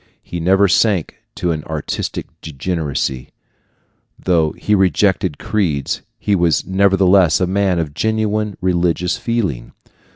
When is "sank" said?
0.67-1.17